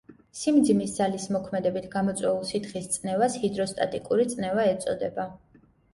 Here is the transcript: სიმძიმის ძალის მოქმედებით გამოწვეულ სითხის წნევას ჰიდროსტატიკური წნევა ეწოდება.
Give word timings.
სიმძიმის 0.37 0.93
ძალის 0.99 1.27
მოქმედებით 1.35 1.85
გამოწვეულ 1.97 2.41
სითხის 2.53 2.89
წნევას 2.95 3.35
ჰიდროსტატიკური 3.45 4.27
წნევა 4.33 4.67
ეწოდება. 4.75 5.29